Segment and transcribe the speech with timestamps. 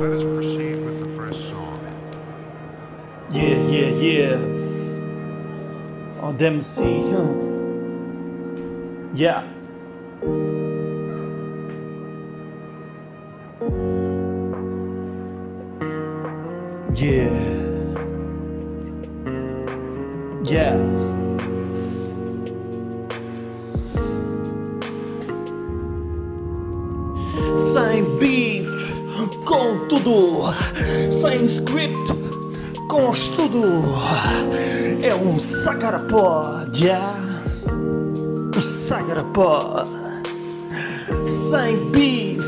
[0.00, 1.78] Let us proceed with the first song.
[3.30, 4.38] Yeah, yeah, yeah.
[6.22, 7.34] En DMC, huh?
[9.14, 9.44] Yeah.
[16.94, 17.28] Yeah.
[20.42, 21.09] Yeah.
[29.90, 30.54] Tudo.
[31.10, 32.14] Sem script,
[32.88, 33.82] com estudo.
[35.02, 37.12] É um sacarapod, yeah?
[37.66, 39.88] Um sacarapod.
[41.50, 42.44] Sem beef,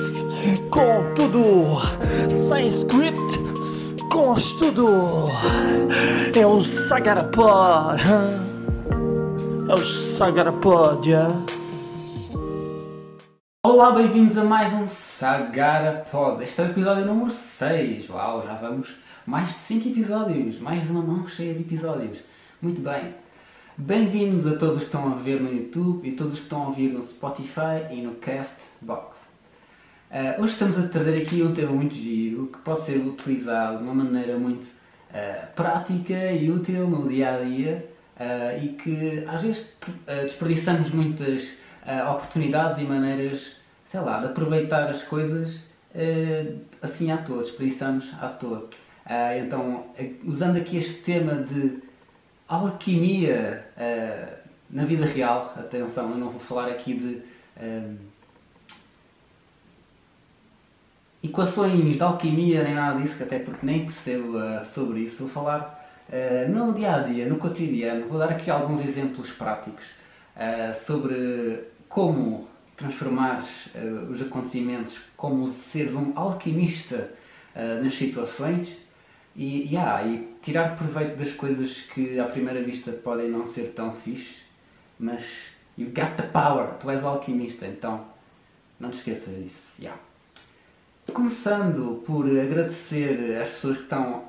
[0.70, 1.80] com tudo.
[2.30, 3.41] Sem script,
[4.12, 5.29] com estudo.
[6.38, 8.01] É um sacarapod.
[9.68, 11.34] É um sacarapod, yeah?
[13.72, 16.44] Olá, bem-vindos a mais um Sagara Pod.
[16.44, 18.10] Este é o episódio número 6.
[18.10, 20.60] Uau, já vamos mais de 5 episódios.
[20.60, 22.18] Mais de uma mão cheia de episódios.
[22.60, 23.14] Muito bem.
[23.79, 26.64] Bem-vindos a todos os que estão a ver no YouTube e todos os que estão
[26.64, 29.16] a ouvir no Spotify e no Castbox.
[30.10, 33.84] Uh, hoje estamos a trazer aqui um tema muito giro que pode ser utilizado de
[33.84, 37.88] uma maneira muito uh, prática e útil no dia a dia
[38.20, 39.74] uh, e que às vezes
[40.07, 43.57] desperdiçamos muitas uh, oportunidades e maneiras,
[43.93, 45.57] sei lá, de aproveitar as coisas
[45.95, 48.71] uh, assim à toa, desperdiçamos à toa.
[49.04, 51.79] Uh, então, eh, usando aqui este tema de
[52.48, 53.66] alquimia
[54.70, 57.23] na vida real, atenção, eu não vou falar aqui de
[61.23, 65.28] equações de alquimia nem nada disso, que até porque nem percebo uh, sobre isso, vou
[65.28, 69.84] falar uh, no dia a dia, no cotidiano, vou dar aqui alguns exemplos práticos
[70.37, 72.51] uh, sobre como
[72.83, 73.44] transformar
[74.11, 77.12] os acontecimentos, como seres um alquimista
[77.83, 78.77] nas situações
[79.37, 83.94] e, yeah, e tirar proveito das coisas que à primeira vista podem não ser tão
[83.94, 84.43] fixe,
[84.99, 85.25] mas
[85.78, 88.04] you got the power, tu és o alquimista, então
[88.78, 89.72] não te esqueças disso.
[89.78, 90.00] Yeah.
[91.12, 94.25] Começando por agradecer às pessoas que estão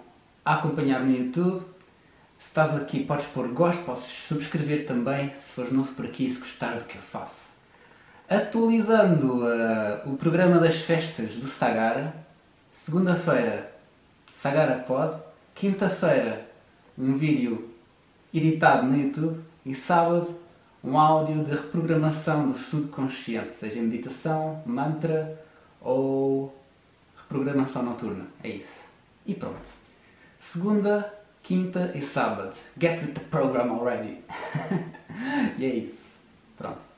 [0.46, 1.66] a acompanhar no YouTube.
[2.38, 6.40] Se estás aqui, podes pôr gosto, podes subscrever também, se fores novo por aqui, se
[6.40, 7.53] gostares do que eu faço.
[8.34, 12.16] Atualizando uh, o programa das festas do Sagara,
[12.72, 13.72] segunda-feira,
[14.34, 15.22] Sagara Pod,
[15.54, 16.44] quinta-feira,
[16.98, 17.70] um vídeo
[18.34, 20.36] editado no YouTube e sábado,
[20.84, 25.40] um áudio de reprogramação do subconsciente, seja meditação, mantra
[25.80, 26.58] ou
[27.16, 28.26] reprogramação noturna.
[28.44, 28.82] É isso.
[29.28, 29.62] E pronto.
[30.40, 31.14] Segunda,
[31.44, 32.56] quinta e sábado.
[32.82, 34.24] Get the program already.
[35.60, 36.18] e é isso.
[36.58, 36.93] Pronto.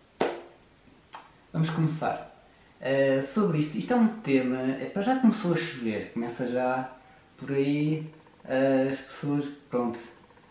[1.55, 2.35] Vamos começar.
[2.81, 4.57] Uh, sobre isto, isto é um tema.
[4.57, 6.91] É, para já começou a chover, começa já
[7.37, 8.11] por aí
[8.43, 9.45] uh, as pessoas.
[9.69, 9.97] Pronto,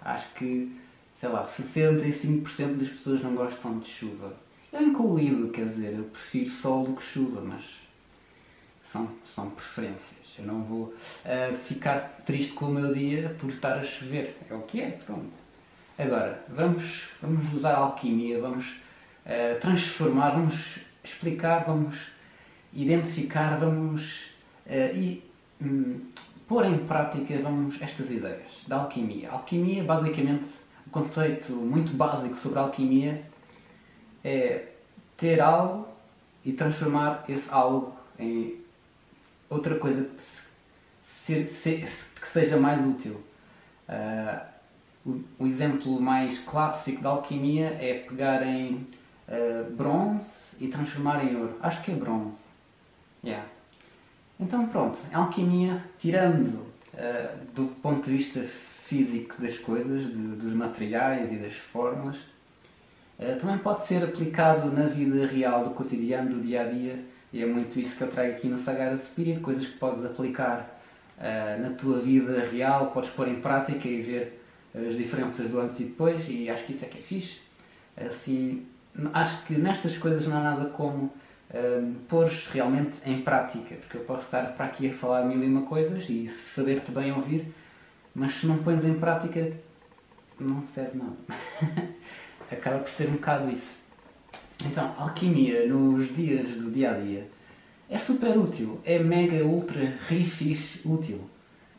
[0.00, 0.74] acho que,
[1.20, 4.34] sei lá, 65% das pessoas não gostam de chuva.
[4.72, 7.64] Eu incluído, quer dizer, eu prefiro sol do que chuva, mas
[8.82, 10.38] são, são preferências.
[10.38, 14.38] Eu não vou uh, ficar triste com o meu dia por estar a chover.
[14.48, 15.34] É o que é, pronto.
[15.98, 18.82] Agora, vamos, vamos usar a alquimia, vamos
[19.58, 22.10] transformar, vamos explicar, vamos
[22.72, 24.22] identificar, vamos
[24.66, 25.22] uh, e,
[25.60, 26.00] um,
[26.48, 29.30] pôr em prática vamos, estas ideias da alquimia.
[29.30, 30.48] Alquimia, basicamente,
[30.86, 33.22] o conceito muito básico sobre alquimia
[34.22, 34.68] é
[35.16, 35.86] ter algo
[36.44, 38.60] e transformar esse algo em
[39.48, 40.22] outra coisa que,
[41.02, 41.84] se, se,
[42.20, 43.20] que seja mais útil.
[43.88, 44.54] Uh,
[45.06, 48.86] o, o, exemplo mais clássico da alquimia é pegar em
[49.28, 50.30] uh, bronze
[50.60, 51.58] e transformar em ouro.
[51.60, 52.38] Acho que é bronze.
[53.22, 53.46] Yeah.
[54.38, 56.56] Então pronto, a alquimia, tirando
[56.94, 62.18] uh, do ponto de vista físico das coisas, de, dos materiais e das fórmulas,
[63.40, 66.98] também pode ser aplicado na vida real do cotidiano, do dia a dia
[67.34, 70.80] e é muito isso que eu trago aqui no Sagara Spirit, coisas que podes aplicar
[71.18, 74.40] uh, na tua vida real, podes pôr em prática e ver
[74.72, 77.40] as diferenças do antes e depois, e acho que isso é que é fixe.
[77.96, 78.64] Assim,
[79.12, 81.12] acho que nestas coisas não há nada como
[81.54, 85.46] um, pôr realmente em prática, porque eu posso estar para aqui a falar mil e
[85.46, 87.46] uma coisas e saber-te bem ouvir,
[88.14, 89.52] mas se não pões em prática,
[90.38, 91.16] não serve nada.
[92.50, 93.72] Acaba por ser um bocado isso.
[94.66, 97.26] Então, alquimia nos dias do dia a dia
[97.88, 101.20] é super útil, é mega, ultra, rifish útil.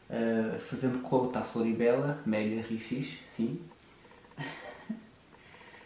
[0.07, 3.59] Uh, fazendo quote à Floribela, mega rifish, sim.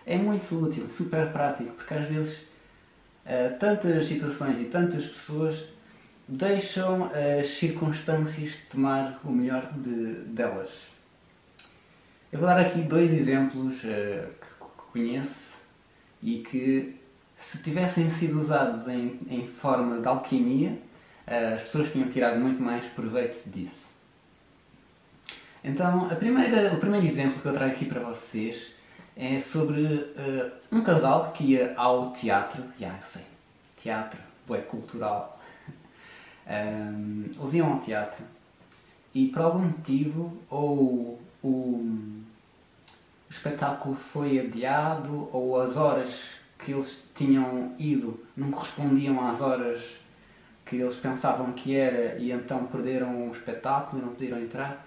[0.10, 5.64] É muito útil, super prático, porque às vezes uh, tantas situações e tantas pessoas
[6.28, 10.70] deixam as circunstâncias tomar o melhor de, delas.
[12.34, 15.54] Eu vou dar aqui dois exemplos uh, que conheço
[16.24, 16.96] e que,
[17.38, 20.72] se tivessem sido usados em, em forma de alquimia,
[21.28, 23.88] uh, as pessoas tinham tirado muito mais proveito disso.
[25.64, 28.79] Então, primeira, o primeiro exemplo que eu trago aqui para vocês
[29.20, 32.64] é sobre uh, um casal que ia ao teatro.
[32.80, 33.24] Já, sei,
[33.84, 34.20] teatro,
[34.50, 35.38] é cultural.
[36.48, 38.24] um, eles iam ao teatro
[39.14, 41.86] e por algum motivo ou o
[43.30, 49.98] espetáculo foi adiado ou as horas que eles tinham ido não correspondiam às horas
[50.66, 54.86] que eles pensavam que era e então perderam o espetáculo e não podiam entrar.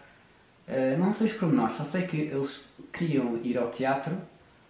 [0.73, 4.17] Uh, não sei os pormenores, só sei que eles queriam ir ao teatro,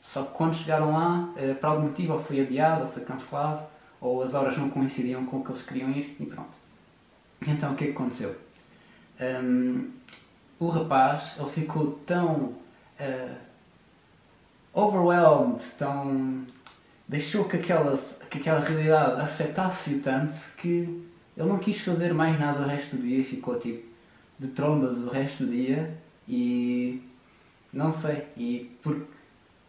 [0.03, 3.63] só que quando chegaram lá, uh, por algum motivo, ou foi adiado, ou foi cancelado,
[4.01, 6.51] ou as horas não coincidiam com o que eles queriam ir, e pronto.
[7.47, 8.35] Então o que é que aconteceu?
[9.21, 9.91] Um,
[10.59, 12.55] o rapaz, ele ficou tão
[12.99, 13.37] uh,
[14.73, 16.45] overwhelmed, tão...
[17.07, 17.97] deixou que aquela,
[18.29, 21.07] que aquela realidade afetasse-o tanto que
[21.37, 23.92] ele não quis fazer mais nada o resto do dia e ficou tipo
[24.43, 25.97] de trombas o resto do dia
[26.29, 27.00] e
[27.73, 29.06] não sei, e por,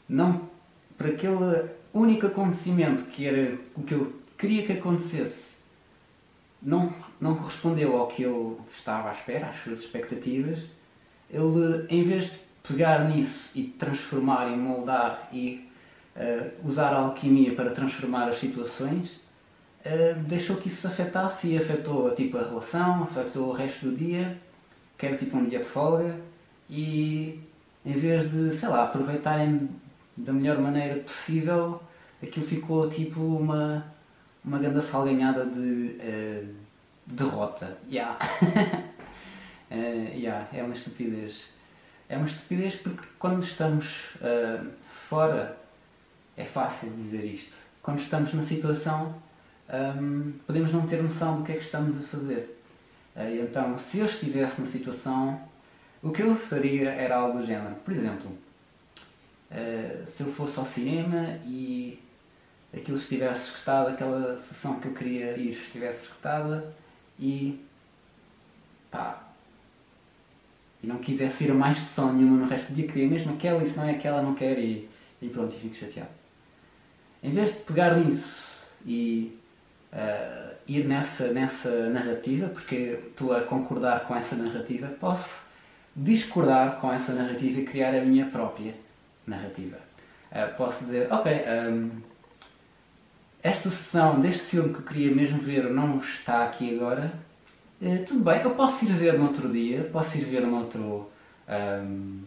[0.09, 0.49] não,
[0.97, 5.53] por aquele único acontecimento que era o que ele queria que acontecesse
[6.61, 10.59] não, não correspondeu ao que ele estava à espera, às suas expectativas,
[11.29, 15.67] ele em vez de pegar nisso e transformar e moldar e
[16.15, 19.11] uh, usar a alquimia para transformar as situações,
[19.85, 23.97] uh, deixou que isso se afetasse e afetou tipo, a relação, afetou o resto do
[23.97, 24.37] dia,
[24.97, 26.19] quer tipo um dia de folga
[26.69, 27.39] e
[27.85, 29.69] em vez de, sei lá, aproveitarem
[30.15, 31.81] da melhor maneira possível,
[32.21, 33.91] aquilo ficou tipo uma
[34.43, 36.55] uma grande salganhada de uh,
[37.07, 37.77] derrota.
[37.89, 38.17] Yeah.
[39.71, 41.45] uh, yeah, é uma estupidez.
[42.09, 45.57] É uma estupidez porque quando estamos uh, fora
[46.35, 47.53] é fácil dizer isto.
[47.81, 49.15] Quando estamos na situação
[49.69, 52.62] um, podemos não ter noção do que é que estamos a fazer.
[53.15, 55.41] Uh, então, se eu estivesse na situação,
[56.01, 57.75] o que eu faria era algo do género.
[57.75, 58.31] Por exemplo,
[59.51, 61.99] uh, se eu fosse ao cinema e
[62.73, 66.73] aquilo estivesse escutado, aquela sessão que eu queria ir estivesse escutada
[67.19, 67.59] e
[68.89, 69.23] pá,
[70.81, 73.63] e não quisesse ir a mais sessão nenhuma no resto do dia, queria mesmo aquela
[73.63, 74.89] e se não é aquela não quero e,
[75.21, 76.09] e pronto, e fico chateado.
[77.21, 79.37] Em vez de pegar nisso e
[79.93, 85.41] uh, ir nessa, nessa narrativa, porque estou a concordar com essa narrativa, posso
[85.95, 88.73] discordar com essa narrativa e criar a minha própria
[89.25, 89.77] narrativa.
[90.31, 91.31] Uh, posso dizer, ok,
[91.71, 91.91] um,
[93.41, 97.13] esta sessão deste filme que eu queria mesmo ver não está aqui agora,
[97.81, 101.09] uh, tudo bem, eu posso ir ver no outro dia, posso ir ver noutro,
[101.47, 102.21] um,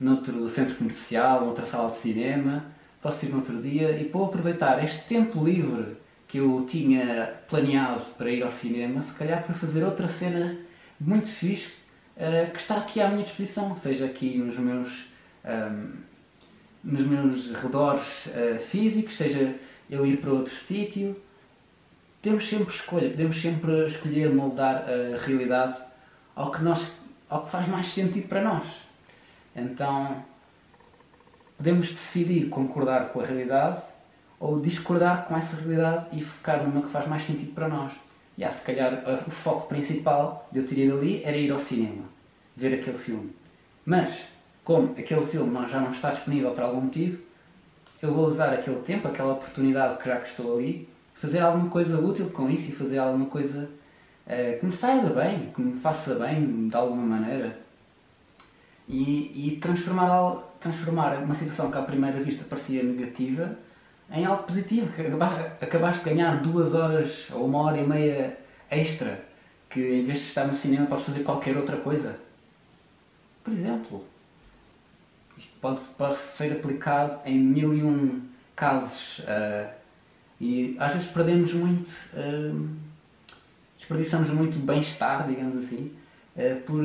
[0.00, 2.64] noutro centro comercial, noutra sala de cinema,
[3.00, 6.02] posso ir no outro dia e vou aproveitar este tempo livre
[6.32, 10.56] que eu tinha planeado para ir ao cinema, se calhar para fazer outra cena
[10.98, 11.68] muito fixe
[12.16, 15.04] uh, que está aqui à minha disposição, seja aqui nos meus,
[15.44, 15.92] um,
[16.82, 19.54] nos meus redores uh, físicos, seja
[19.90, 21.14] eu ir para outro sítio.
[22.22, 25.76] Temos sempre escolha, podemos sempre escolher moldar a realidade
[26.34, 26.92] ao que, nós,
[27.28, 28.66] ao que faz mais sentido para nós.
[29.54, 30.24] Então,
[31.58, 33.82] podemos decidir concordar com a realidade
[34.42, 37.92] ou discordar com essa realidade e focar numa que faz mais sentido para nós.
[38.36, 41.60] E ah, se calhar o foco principal de eu ter ido ali era ir ao
[41.60, 42.02] cinema,
[42.56, 43.30] ver aquele filme.
[43.86, 44.18] Mas,
[44.64, 47.22] como aquele filme já não está disponível por algum motivo,
[48.02, 52.00] eu vou usar aquele tempo, aquela oportunidade que já que estou ali, fazer alguma coisa
[52.00, 53.70] útil com isso e fazer alguma coisa
[54.26, 57.56] uh, que me saiba bem, que me faça bem de alguma maneira.
[58.88, 63.56] E, e transformar, transformar uma situação que à primeira vista parecia negativa
[64.12, 65.02] em algo positivo, que
[65.64, 68.38] acabaste de ganhar duas horas ou uma hora e meia
[68.70, 69.24] extra,
[69.70, 72.16] que em vez de estar no cinema podes fazer qualquer outra coisa.
[73.42, 74.04] Por exemplo,
[75.38, 78.22] isto pode, pode ser aplicado em mil e um
[78.54, 79.72] casos uh,
[80.40, 82.68] e às vezes perdemos muito, uh,
[83.78, 85.90] desperdiçamos muito bem-estar, digamos assim,
[86.36, 86.84] uh, por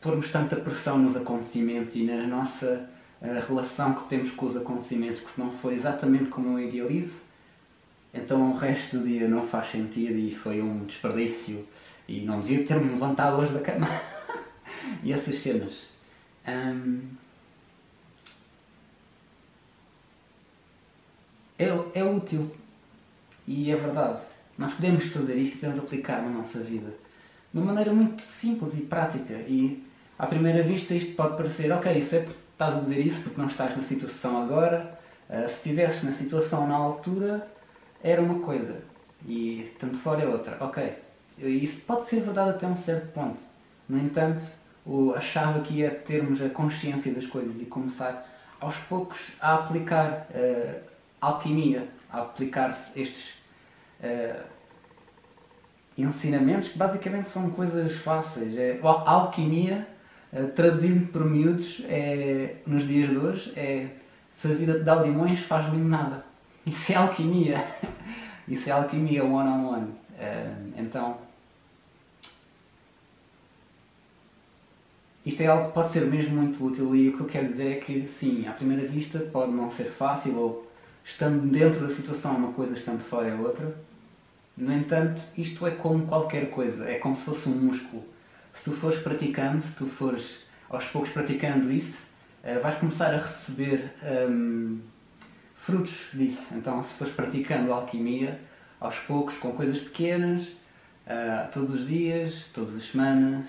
[0.00, 2.88] pormos tanta pressão nos acontecimentos e na nossa
[3.20, 7.16] relação que temos com os acontecimentos, que se não foi exatamente como eu idealizo,
[8.12, 11.66] então o resto do dia não faz sentido e foi um desperdício
[12.06, 13.88] e não devia ter-me levantado hoje da cama.
[15.02, 15.88] e essas cenas.
[21.58, 22.50] É, é útil.
[23.46, 24.20] E é verdade.
[24.56, 26.94] nós podemos fazer isto e podemos aplicar na nossa vida
[27.52, 29.34] de uma maneira muito simples e prática.
[29.34, 29.82] E
[30.18, 32.26] à primeira vista isto pode parecer, ok, isso é
[32.58, 34.98] estás a dizer isso porque não estás na situação agora.
[35.30, 37.46] Uh, se estivesses na situação na altura,
[38.02, 38.80] era uma coisa
[39.26, 40.56] e tanto fora é outra.
[40.60, 40.96] Ok,
[41.38, 43.40] isso pode ser verdade até um certo ponto.
[43.88, 44.42] No entanto,
[44.84, 48.26] o, a chave aqui é termos a consciência das coisas e começar
[48.60, 50.80] aos poucos a aplicar uh,
[51.20, 53.34] alquimia, a aplicar-se estes
[54.00, 54.42] uh,
[55.96, 58.56] ensinamentos que basicamente são coisas fáceis.
[58.56, 59.86] É, a alquimia,
[60.32, 63.88] uh, traduzindo por miúdos, é, nos dias de hoje, é
[64.30, 66.24] se a vida te dá limões, faz limonada.
[66.66, 67.64] Isso é alquimia.
[68.46, 69.66] Isso é alquimia one-on-one.
[69.66, 69.84] On one.
[70.18, 71.18] Uh, então,
[75.28, 77.72] isto é algo que pode ser mesmo muito útil e o que eu quero dizer
[77.72, 80.72] é que, sim, à primeira vista pode não ser fácil ou
[81.04, 83.76] estando dentro da situação uma coisa, estando fora é outra.
[84.56, 88.02] No entanto, isto é como qualquer coisa, é como se fosse um músculo.
[88.58, 92.00] Se tu fores praticando, se tu fores aos poucos praticando isso,
[92.42, 93.92] uh, vais começar a receber
[94.28, 94.80] um,
[95.54, 96.48] frutos disso.
[96.52, 98.40] Então, se fores praticando alquimia,
[98.80, 103.48] aos poucos, com coisas pequenas, uh, todos os dias, todas as semanas,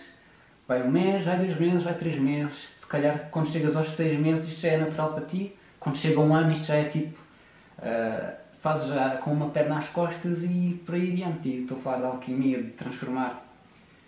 [0.67, 4.17] vai um mês, vai dois meses, vai três meses, se calhar quando chegas aos seis
[4.19, 7.19] meses isto já é natural para ti, quando chega um ano isto já é tipo,
[7.79, 11.49] uh, fazes já com uma perna às costas e por aí adiante.
[11.49, 13.43] E estou a falar de alquimia, de transformar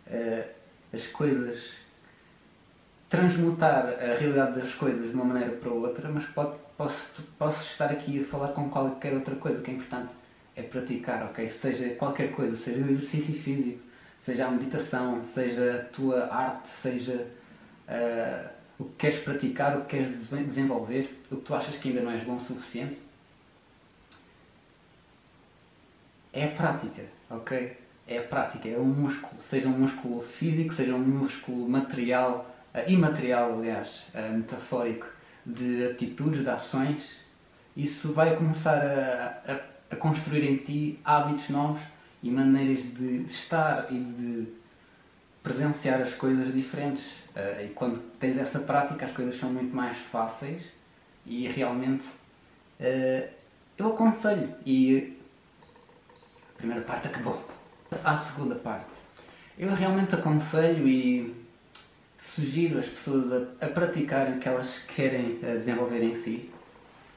[0.06, 0.61] uh,
[0.94, 1.72] as coisas,
[3.10, 7.92] transmutar a realidade das coisas de uma maneira para outra, mas pode posso, posso estar
[7.92, 9.60] aqui a falar com qualquer outra coisa.
[9.60, 10.14] O que é importante
[10.56, 11.50] é praticar, ok?
[11.50, 13.80] Seja qualquer coisa, seja o exercício físico,
[14.20, 17.28] seja a meditação, seja a tua arte, seja
[17.88, 22.02] uh, o que queres praticar, o que queres desenvolver, o que tu achas que ainda
[22.02, 23.00] não és bom o suficiente.
[26.34, 27.78] É a prática, ok?
[28.08, 32.92] É a prática, é um músculo, seja um músculo físico, seja um músculo material, uh,
[32.92, 35.08] imaterial, aliás, uh, metafórico
[35.46, 37.16] de atitudes, de ações,
[37.76, 39.60] isso vai começar a, a,
[39.92, 41.82] a construir em ti hábitos novos
[42.22, 44.48] e maneiras de, estar e de
[45.42, 47.06] presenciar as coisas diferentes.
[47.36, 50.64] Uh, e quando tens essa prática, as coisas são muito mais fáceis
[51.26, 52.04] e realmente
[53.78, 54.56] eu aconselho.
[54.66, 55.16] E
[56.56, 57.61] a primeira parte acabou.
[58.04, 58.94] A segunda parte.
[59.60, 61.36] Eu realmente aconselho e
[62.18, 63.32] sugiro as pessoas
[63.62, 66.50] a, a praticarem o que elas querem desenvolver em si.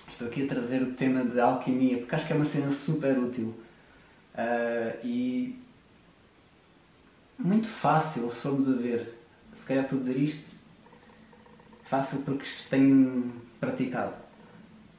[0.09, 3.17] Estou aqui a trazer o tema de alquimia porque acho que é uma cena super
[3.17, 3.55] útil
[4.35, 5.59] uh, e
[7.39, 9.17] muito fácil se formos a ver.
[9.53, 10.55] Se calhar estou a dizer isto
[11.85, 14.15] fácil porque tenho praticado.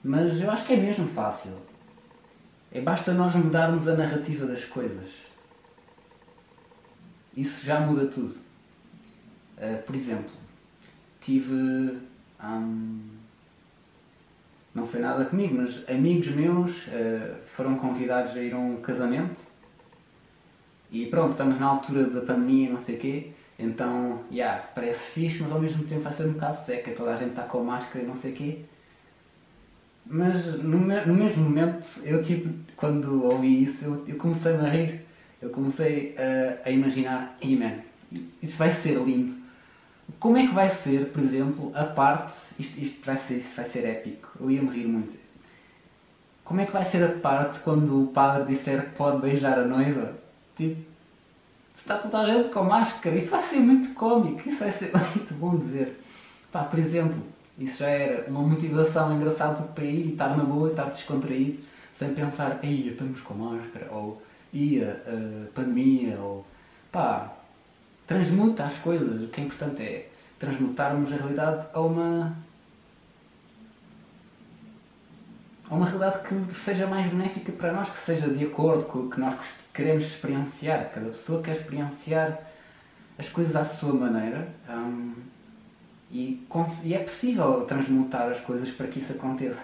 [0.01, 1.51] Mas eu acho que é mesmo fácil.
[2.71, 5.34] É basta nós mudarmos a narrativa das coisas.
[7.35, 8.35] Isso já muda tudo.
[9.57, 10.31] Uh, por exemplo,
[11.19, 11.99] tive.
[12.43, 13.15] Um,
[14.73, 19.39] não foi nada comigo, mas amigos meus uh, foram convidados a ir a um casamento
[20.91, 25.41] e pronto, estamos na altura da pandemia, não sei o quê, então, yeah, parece fixe,
[25.41, 28.03] mas ao mesmo tempo vai ser um bocado seca, toda a gente está com máscara
[28.03, 28.59] e não sei o quê.
[30.05, 35.04] Mas no, no mesmo momento, eu tipo, quando ouvi isso, eu, eu comecei a rir,
[35.45, 37.79] eu comecei a, a imaginar, e man,
[38.41, 39.45] isso vai ser lindo
[40.19, 42.33] como é que vai ser, por exemplo, a parte.
[42.57, 45.17] Isto, isto, vai, ser, isto vai ser épico, eu ia me rir muito.
[46.43, 49.65] Como é que vai ser a parte quando o padre disser que pode beijar a
[49.65, 50.13] noiva?
[50.55, 50.79] Tipo,
[51.75, 55.33] está toda a gente com máscara, isso vai ser muito cómico, isso vai ser muito
[55.33, 55.99] bom de ver.
[56.51, 57.17] Pá, por exemplo,
[57.57, 61.59] isso já era uma motivação engraçada para ir estar na boa, estar descontraído,
[61.93, 64.21] sem pensar, ia, estamos com máscara, ou
[64.55, 66.45] ia, uh, pandemia, ou
[66.91, 67.33] pá,
[68.07, 69.23] transmuta as coisas.
[69.23, 70.09] O que é importante é
[70.39, 72.35] transmutarmos a realidade a uma.
[75.69, 79.09] a uma realidade que seja mais benéfica para nós, que seja de acordo com o
[79.09, 79.35] que nós
[79.73, 80.91] queremos experienciar.
[80.93, 82.39] Cada pessoa quer experienciar
[83.17, 85.13] as coisas à sua maneira um,
[86.11, 86.45] e,
[86.83, 89.63] e é possível transmutar as coisas para que isso aconteça.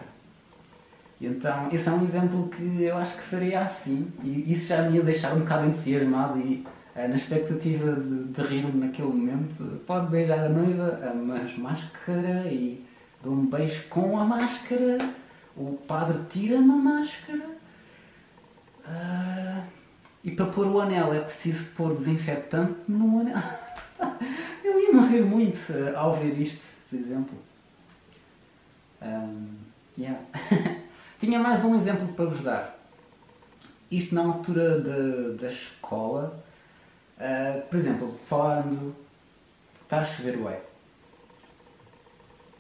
[1.21, 4.97] Então, esse é um exemplo que eu acho que faria assim, e isso já me
[4.97, 10.07] ia deixar um bocado entusiasmado e eh, na expectativa de, de rir naquele momento, pode
[10.07, 12.83] beijar a noiva, mas máscara e
[13.23, 14.97] dá um beijo com a máscara,
[15.55, 17.51] o padre tira-me a máscara.
[18.83, 19.63] Uh,
[20.23, 23.37] e para pôr o anel é preciso pôr desinfetante no anel.
[24.65, 27.37] Eu ia morrer muito uh, ao ver isto, por exemplo.
[29.03, 29.49] Um,
[29.95, 30.19] yeah.
[31.21, 32.77] Tinha mais um exemplo para vos dar.
[33.91, 36.41] isto na altura de- da escola,
[37.19, 38.95] ah, por exemplo, falando,
[39.83, 40.61] está a chover ué.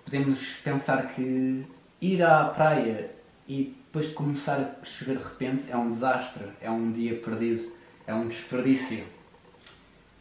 [0.03, 1.65] Podemos pensar que
[2.01, 3.09] ir à praia
[3.47, 7.71] e depois de começar a chover de repente é um desastre, é um dia perdido,
[8.05, 9.05] é um desperdício.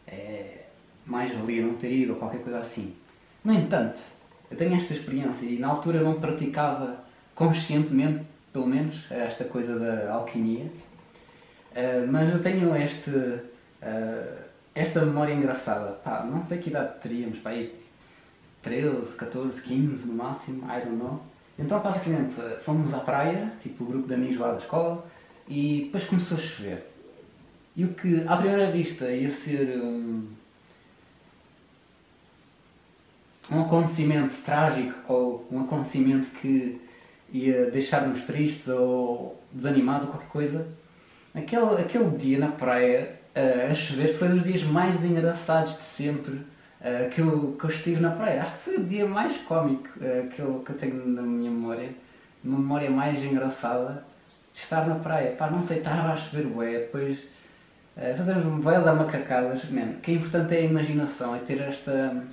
[0.07, 0.63] É
[1.05, 2.95] mais valia não ter ido ou qualquer coisa assim.
[3.43, 3.99] No entanto,
[4.49, 7.03] eu tenho esta experiência e na altura não praticava
[7.35, 10.69] conscientemente, pelo menos, esta coisa da alquimia,
[11.71, 14.37] Uh, mas eu tenho este, uh,
[14.75, 15.93] esta memória engraçada.
[16.03, 17.73] Pá, não sei que idade teríamos, pá, aí
[18.61, 21.21] 13, 14, 15 no máximo, I don't know.
[21.57, 25.05] Então, basicamente, uh, fomos à praia, tipo o grupo de amigos lá da escola,
[25.47, 26.91] e depois começou a chover.
[27.75, 30.27] E o que à primeira vista ia ser um,
[33.49, 36.81] um acontecimento trágico ou um acontecimento que
[37.31, 40.67] ia deixar-nos tristes ou desanimados ou qualquer coisa,
[41.33, 45.81] aquele, aquele dia na praia uh, a chover foi um dos dias mais engraçados de
[45.81, 48.41] sempre uh, que, eu, que eu estive na praia.
[48.41, 51.51] Acho que foi o dia mais cómico uh, que, eu, que eu tenho na minha
[51.51, 51.89] memória,
[52.43, 54.05] uma memória mais engraçada
[54.53, 55.31] de estar na praia.
[55.31, 57.19] Pá, não sei, estava a chover bué, depois
[57.97, 59.63] uh, fazemos um baile da macacadas.
[59.69, 62.23] Man, que é importante é a imaginação, é ter esta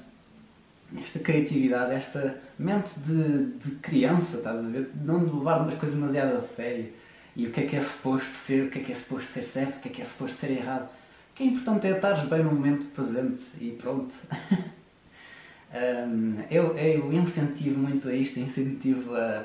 [0.96, 4.90] esta criatividade, esta mente de, de criança, estás a ver?
[5.04, 6.92] Não de levar umas coisas demasiado a sério.
[7.36, 9.42] E o que é que é suposto ser, o que é que é suposto ser
[9.42, 10.88] certo, o que é que é suposto ser errado.
[11.30, 14.12] O que é importante é estares bem no momento presente e pronto.
[15.72, 19.44] um, eu, eu incentivo muito a isto, incentivo a,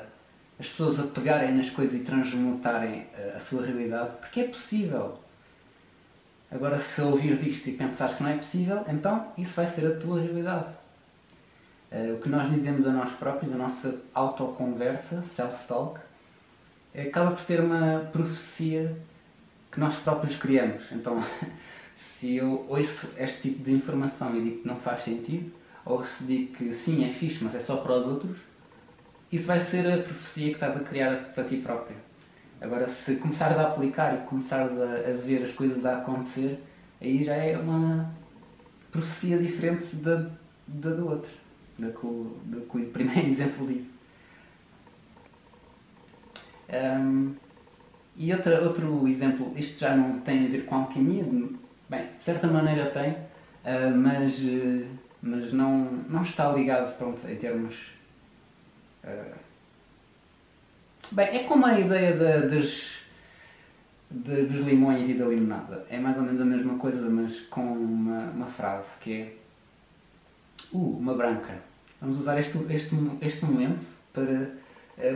[0.58, 5.20] as pessoas a pegarem nas coisas e transmutarem a, a sua realidade, porque é possível.
[6.50, 9.96] Agora, se ouvires isto e pensares que não é possível, então isso vai ser a
[10.00, 10.66] tua realidade.
[11.94, 16.00] Uh, o que nós dizemos a nós próprios, a nossa autoconversa, self-talk,
[16.92, 18.96] acaba por ser uma profecia
[19.70, 20.90] que nós próprios criamos.
[20.90, 21.22] Então,
[21.96, 25.52] se eu ouço este tipo de informação e digo que não faz sentido,
[25.84, 28.38] ou se digo que sim, é fixe, mas é só para os outros,
[29.30, 31.96] isso vai ser a profecia que estás a criar para ti próprio.
[32.60, 36.58] Agora, se começares a aplicar e começares a, a ver as coisas a acontecer,
[37.00, 38.10] aí já é uma
[38.90, 40.26] profecia diferente da,
[40.66, 41.30] da do outro,
[41.78, 43.94] da que o, da que o primeiro exemplo disse.
[46.68, 47.34] Um,
[48.16, 51.24] e outra, outro exemplo, isto já não tem a ver com alquimia,
[51.88, 54.86] bem, de certa maneira tem, uh, mas, uh,
[55.20, 57.90] mas não, não está ligado pronto, em termos.
[59.02, 59.34] Uh,
[61.10, 62.98] bem, é como a ideia de, dos,
[64.10, 65.84] de, dos limões e da limonada.
[65.90, 69.43] É mais ou menos a mesma coisa, mas com uma, uma frase que é.
[70.74, 71.54] Uh, uma branca.
[72.00, 74.50] Vamos usar este, este, este momento para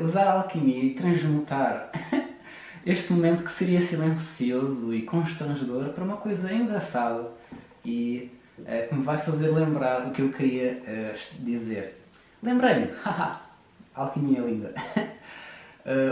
[0.04, 1.90] usar a alquimia e transmutar
[2.86, 7.28] este momento que seria silencioso e constrangedor para uma coisa engraçada
[7.84, 12.04] e uh, que me vai fazer lembrar o que eu queria uh, dizer.
[12.40, 12.92] Lembrei-me,
[13.92, 14.72] alquimia linda.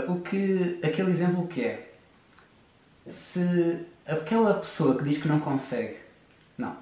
[0.05, 1.93] uh, o que, aquele exemplo que é,
[3.07, 5.95] se aquela pessoa que diz que não consegue,
[6.57, 6.75] não,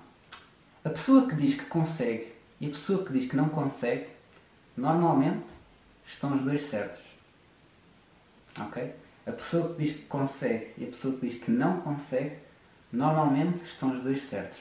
[0.83, 2.34] a pessoa que diz que consegue
[2.65, 4.07] e pessoa que diz que não consegue,
[4.75, 5.45] normalmente
[6.07, 7.01] estão os dois certos.
[8.59, 8.91] Ok?
[9.27, 12.37] A pessoa que diz que consegue e a pessoa que diz que não consegue,
[12.91, 14.57] normalmente estão os dois certos.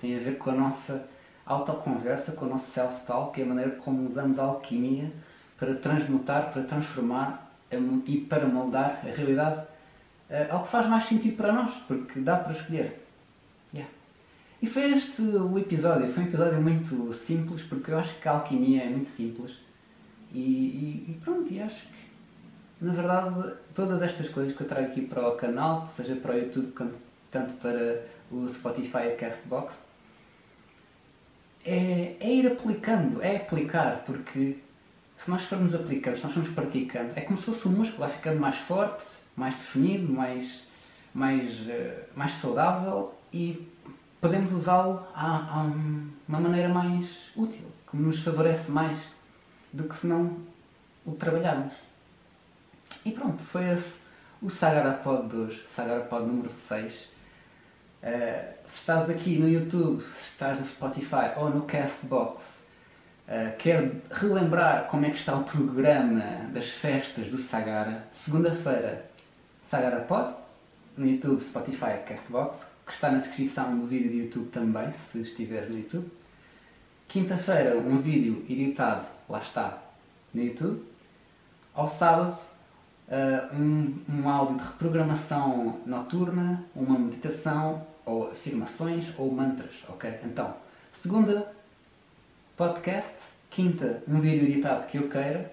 [0.00, 1.06] Tem a ver com a nossa
[1.46, 5.12] autoconversa, com o nosso self-talk, que é a maneira como usamos a alquimia
[5.56, 7.52] para transmutar, para transformar
[8.06, 9.64] e para moldar a realidade
[10.50, 13.01] ao que faz mais sentido para nós, porque dá para escolher.
[14.62, 18.32] E foi este o episódio, foi um episódio muito simples, porque eu acho que a
[18.32, 19.56] alquimia é muito simples.
[20.32, 22.02] E, e, e pronto, e acho que
[22.80, 26.38] na verdade todas estas coisas que eu trago aqui para o canal, seja para o
[26.38, 26.72] YouTube,
[27.30, 29.74] tanto para o Spotify e a Castbox,
[31.66, 34.58] é, é ir aplicando, é aplicar, porque
[35.16, 38.10] se nós formos aplicando, se nós formos praticando, é como se fosse um músculo, vai
[38.10, 39.04] ficando mais forte,
[39.36, 40.62] mais definido, mais,
[41.12, 43.71] mais, uh, mais saudável e
[44.22, 45.62] podemos usá-lo a, a
[46.28, 48.96] uma maneira mais útil, que nos favorece mais
[49.72, 50.36] do que se não
[51.04, 51.72] o trabalharmos.
[53.04, 53.96] E pronto, foi esse
[54.40, 56.94] o Sagarapod de hoje, Sagarapod número 6.
[56.94, 57.08] Uh,
[58.64, 62.60] se estás aqui no YouTube, se estás no Spotify ou no Castbox,
[63.26, 68.06] uh, quero relembrar como é que está o programa das festas do Sagara.
[68.12, 69.04] Segunda-feira,
[69.64, 70.34] Sagarapod,
[70.96, 75.70] no YouTube, Spotify Castbox, que está na descrição do vídeo do YouTube também, se estiveres
[75.70, 76.10] no YouTube.
[77.08, 79.78] Quinta-feira, um vídeo editado, lá está,
[80.32, 80.82] no YouTube.
[81.74, 82.38] Ao sábado,
[83.08, 90.18] uh, um, um áudio de reprogramação noturna, uma meditação, ou afirmações, ou mantras, ok?
[90.24, 90.56] Então,
[90.92, 91.52] segunda,
[92.56, 93.14] podcast,
[93.50, 95.52] quinta, um vídeo editado que eu queira,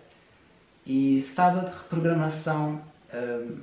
[0.86, 2.82] e sábado, reprogramação,
[3.13, 3.58] uh,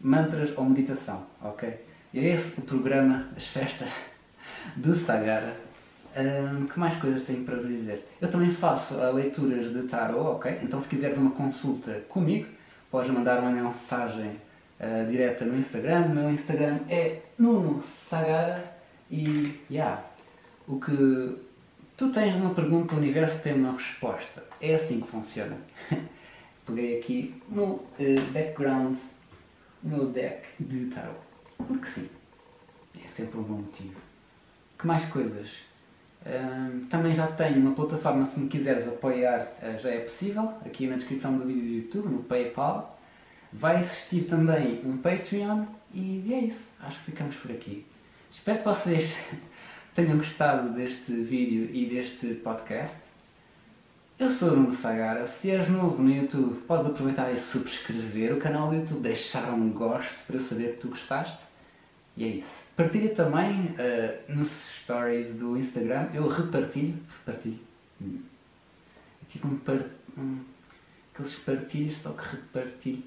[0.00, 1.78] mantras ou meditação, ok?
[2.16, 3.90] E é esse o programa das festas
[4.74, 5.54] do Sagara.
[6.16, 8.08] Um, que mais coisas tenho para vos dizer?
[8.18, 10.60] Eu também faço leituras de tarot, ok?
[10.62, 12.46] Então se quiseres uma consulta comigo,
[12.90, 14.30] podes mandar uma mensagem
[14.80, 16.06] uh, direta no Instagram.
[16.06, 18.64] O meu Instagram é Nuno Sagara
[19.10, 20.02] e, yeah,
[20.66, 21.36] o que...
[21.98, 24.42] Tu tens uma pergunta, o universo tem uma resposta.
[24.58, 25.58] É assim que funciona.
[26.64, 27.86] Peguei aqui no uh,
[28.32, 28.96] background,
[29.82, 31.25] no deck de tarot.
[31.58, 32.08] Porque sim.
[33.04, 34.00] É sempre um bom motivo.
[34.78, 35.66] Que mais coisas?
[36.90, 40.96] também já tenho uma plataforma, se me quiseres apoiar, uh, já é possível, aqui na
[40.96, 42.98] descrição do vídeo do YouTube, no PayPal.
[43.52, 45.64] Vai existir também um Patreon
[45.94, 46.64] e é isso.
[46.80, 47.86] Acho que ficamos por aqui.
[48.30, 49.14] Espero que vocês
[49.94, 52.96] tenham gostado deste vídeo e deste podcast.
[54.18, 55.26] Eu sou o Nuno Sagara.
[55.26, 59.70] Se és novo no YouTube, podes aproveitar e subscrever o canal do YouTube, deixar um
[59.70, 61.45] gosto para eu saber que tu gostaste.
[62.16, 62.64] E é isso.
[62.74, 64.50] Partilha também uh, nos
[64.80, 66.08] stories do Instagram.
[66.14, 66.98] Eu repartilho.
[67.18, 67.58] Repartilho.
[68.02, 69.80] É tipo um, par,
[70.16, 70.40] um.
[71.12, 73.02] Aqueles partilhos, só que repartilho.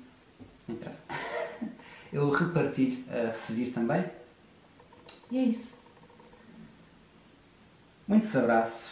[0.67, 1.03] Não interessa.
[2.11, 4.03] Eu repartilho a seguir também.
[5.31, 5.69] E é isso.
[8.07, 8.89] Muitos abraços,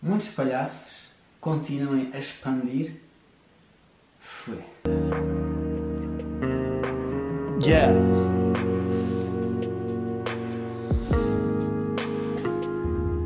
[0.00, 1.08] muitos palhaços.
[1.40, 2.94] Continuem a expandir.
[4.18, 4.58] Fui.
[7.60, 8.37] Yeah.